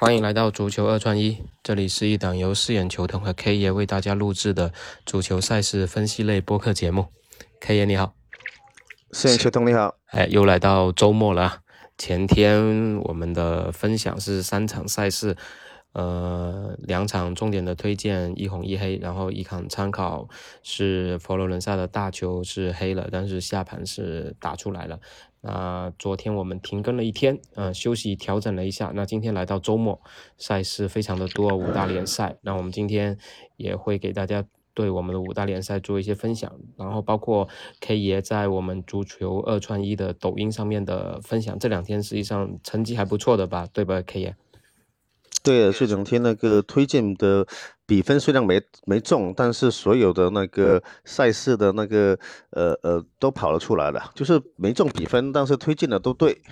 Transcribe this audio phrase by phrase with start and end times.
[0.00, 4.72] 欢迎来到足球二串一，这里是一档由四眼球童和 K 爷为大家录制的
[5.04, 7.06] 足球赛事分析类播客节目。
[7.60, 8.14] K 爷你好，
[9.10, 11.62] 四眼球童你好，哎，又来到周末了。
[11.98, 15.36] 前天我们的分享是三场赛事。
[15.92, 20.28] 呃，两场重点的推荐，一红一黑，然后一场参考
[20.62, 25.00] 是佛罗伦萨的大球是黑了，但是下盘是打出来了。
[25.40, 28.92] 那昨天我们停更了一天，嗯，休息调整了一下。
[28.94, 30.00] 那今天来到周末，
[30.36, 32.36] 赛事非常的多，五大联赛。
[32.42, 33.16] 那我们今天
[33.56, 37.48] 也会给大家对我们的五大联赛做一些分享，然后包括
[37.80, 41.58] K 爷在我们足球二串一的抖音上面的分享。
[41.58, 44.36] 这两天实际上成绩还不错的吧，对吧，K 爷？
[45.48, 47.46] 对，这两天那个推荐的
[47.86, 52.18] 比分虽然没没中，但是所有的那个赛事的那个
[52.50, 56.42] 呃呃都跑了出来了，就是没中比分，但是推荐的都对。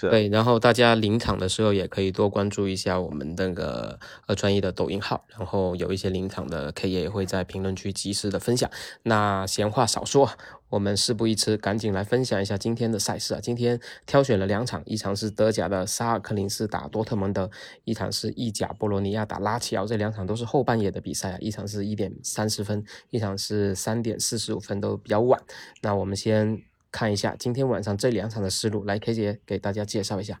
[0.00, 8.70] 对，然后大家临场的时候也可以多关注一下我们那个二专一的抖音号，然后有一些临场的 K 也会在评论区及时的分享。
[9.02, 10.30] 那闲话少说，
[10.70, 13.40] 我们事不宜迟，赶紧来分享一下今天的赛事啊！
[13.42, 17.50] 今天挑选了两场，一场是德甲的沙尔克林斯打多特蒙德，
[17.84, 25.38] 一场是意甲波罗尼亚打拉齐奥，这两场都是后半夜的比赛啊，一场是一点三十分，一场是三点四十五分，都比较晚。
[25.82, 26.62] 那我们先。
[26.92, 30.40] 看一下今天晚上这两场的思路，来 K 姐给大家介绍一下。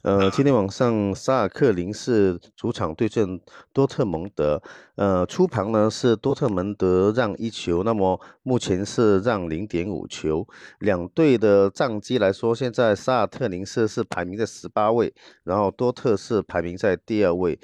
[0.00, 3.38] 呃，今天晚上沙尔克林是主场对阵
[3.72, 4.62] 多特蒙德，
[4.94, 10.46] 呃，初盘呢是多特蒙德让一球，那么目前是让零点五球。
[10.78, 15.12] 两队的战绩来说，现在沙尔特林斯是排名在十八位，
[15.42, 17.58] 然后多特是排名在第二位。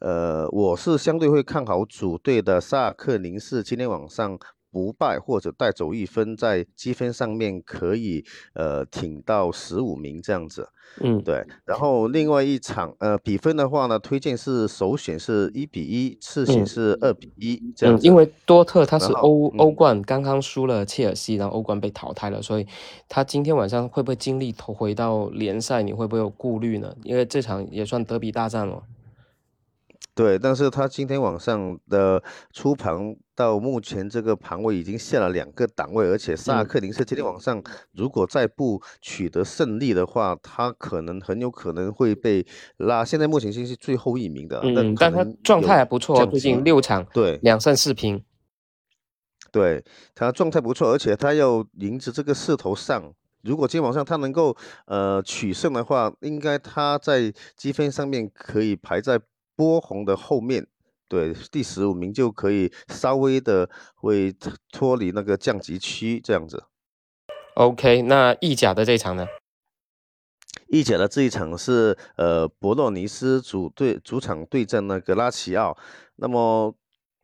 [0.00, 4.38] 呃，我是相对会看好主队的沙尔克林斯，今天晚上。
[4.72, 10.66] 不败或者带走一分，在积分上面可以呃挺到十五名这样子，
[11.00, 11.44] 嗯，对。
[11.66, 18.00] 然后另外一场呃比分的话呢，推荐是首选是一比一，次选是二比一这样。
[18.00, 22.66] 因为多特他是欧欧冠刚刚输了切尔西，然后欧冠被淘汰了，所以
[23.08, 25.82] 他今天晚上会不会经历投回到联赛？
[25.82, 26.96] 你会不会有顾虑呢？
[27.04, 28.82] 因为这场也算德比大战了。
[30.14, 37.62] 对，但是他今天晚上的出盘到目前这个盘位已经下了两个档位，而且萨克林斯今天晚上
[37.92, 42.46] 如果再不取得胜利的话，他可能很有可能会被
[42.76, 43.02] 拉。
[43.02, 48.22] 现在目前是是最后一名的，嗯，但他状态还不错，最近六场对两胜四平，
[49.50, 49.82] 对
[50.14, 59.18] 他状态不错，而且他要迎着这个势头上，如果今天晚上他能够呃取胜的话，应该他在积分上面可以排在。
[59.54, 60.66] 波红的后面，
[61.08, 64.34] 对第十五名就可以稍微的会
[64.70, 66.64] 脱离那个降级区这样子。
[67.54, 69.26] OK，那意甲的这一场呢？
[70.68, 75.76] 意甲的这一场是呃博洛尼斯主队主场对阵那个拉齐奥。
[76.16, 76.74] 那么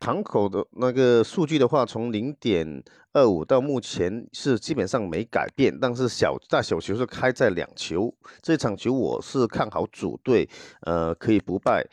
[0.00, 2.82] 盘口的那个数据的话，从零点
[3.12, 8.14] 二五到目前是基本上没改变，但是小大小球是开在两球。
[8.41, 10.48] 这场球我是看好主队，
[10.82, 11.84] 呃可以不败。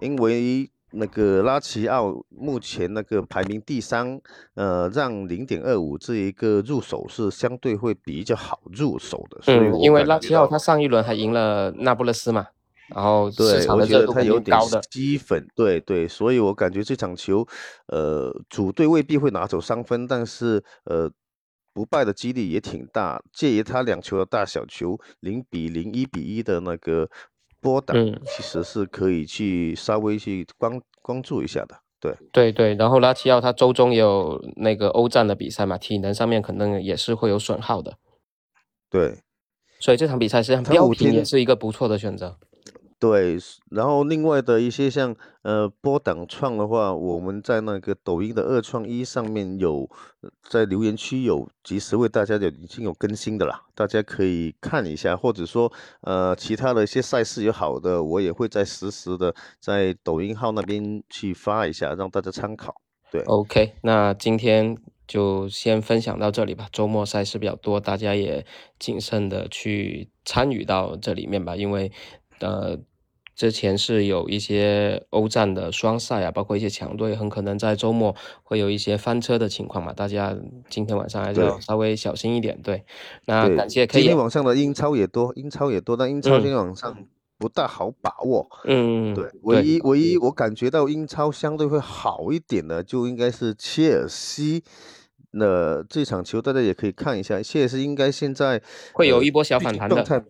[0.00, 4.20] 因为那个拉齐奥目前那个排名第三，
[4.54, 9.40] 呃，让零点二五这一个入手是相对会比较好入手的。
[9.46, 12.46] 嗯，因为拉齐奥他上一轮还赢了那不勒斯嘛，
[12.88, 14.58] 然后对，我觉得他有点
[14.90, 17.46] 积粉，对对，所以我感觉这场球，
[17.86, 21.10] 呃，主队未必会拿走三分，但是呃，
[21.72, 23.22] 不败的几率也挺大。
[23.32, 27.08] 介于他两球的大小球，零比零、一比一的那个。
[27.64, 27.96] 波档
[28.26, 32.74] 其实是可以去稍微去关关注一下的，对对对。
[32.74, 37.96] 然后拉齐奥他周中也有那个欧战的比赛嘛，体能上面可能也是会有损耗的。
[38.90, 39.16] 对，
[39.80, 42.36] 所以这场比赛实际上标平也是一个不错的选择。
[43.06, 43.36] 对，
[43.70, 49.86] 然后另外的一些像呃波档创的话，我们在那个抖音的二创一上面有
[50.48, 55.70] 在留言区有及时为大家有已经有更新的啦，大家可以看一下，或者说
[56.00, 62.74] 呃其他的一些赛事有好的，我也会在实时的在抖音号那边去发一下，让大家参考。
[63.12, 64.74] 对，OK，那今天
[65.06, 66.68] 就先分享到这里吧。
[66.72, 68.46] 周末赛事比较多，大家也
[68.78, 71.92] 谨慎的去参与到这里面吧，因为
[72.40, 72.78] 呃。
[73.34, 79.92] 之前是有一些欧战的双赛啊，包括一些强队，很可能在周末会有一些翻车的情况嘛。
[79.92, 80.36] 大家
[80.68, 82.60] 今天晚上还是要稍微小心一点。
[82.62, 82.84] 对，
[83.26, 83.86] 那感谢。
[83.86, 86.96] 今天晚上的英超也多，英超也多，但英超今天晚上
[87.36, 88.48] 不大好把握。
[88.64, 94.62] 嗯，对，唯一唯一我感觉到英超相对会好一点的，就应该是切尔西。
[95.32, 100.24] 那这场球大家也可以看一下，切尔西应该现在会有一波小反弹的。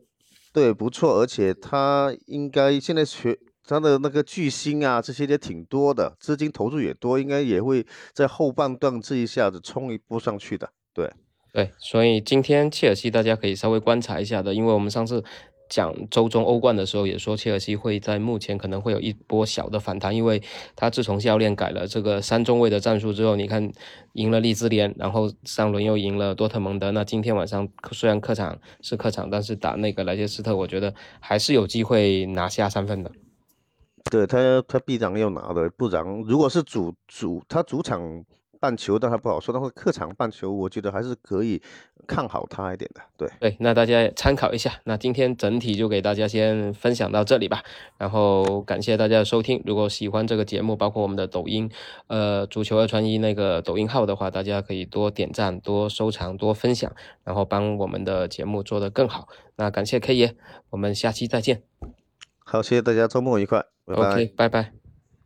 [0.55, 10.71] 对，不错，而且他应该现在学他的那个巨星啊，这些也挺多的，资金投入也多，应该也会在后半段这一下子冲一波上去的。
[10.95, 11.13] 对，
[11.53, 15.25] 对，所以今天切尔西大家可以稍微观察一下的，因为我们上次。
[15.69, 20.43] 讲周中欧冠的时候也说，切尔西会在目前可能会有一波小的反弹，因为
[20.77, 23.73] 他自从教练改了这个三中卫的战术之后，你看
[24.13, 33.11] 赢了利兹联，然后上轮又赢了多特蒙德，那今天晚上虽然客场是客场，但是打那个莱切斯特，我觉得还是有机会拿下三分的。
[34.11, 34.39] 对他，
[34.69, 38.25] 他必然要拿的，不然如果是主主他主场。
[38.65, 41.61] 半球当然不好说，但是客场半球，我觉得还是可以
[42.07, 43.03] 看好他一点的。
[43.15, 44.73] 对对，那大家参考一下。
[44.85, 47.63] 那今天整体就给大家先分享到这里吧。
[47.99, 49.63] 然后感谢大家的收听。
[49.67, 51.71] 如果喜欢这个节目，包括我们的抖音，
[52.07, 56.91] 呃，足球二穿一那个抖音号的话，大家可以多点赞、多收藏、多分享，
[57.23, 59.29] 然后帮我们的节目做得更好。
[59.57, 60.35] 那感谢 K 爷，
[60.71, 61.63] 我们下期再见。
[62.39, 64.84] 好，谢谢大家，周末愉快，拜拜，拜拜。